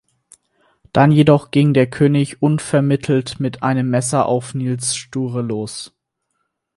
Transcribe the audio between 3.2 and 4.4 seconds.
mit einem Messer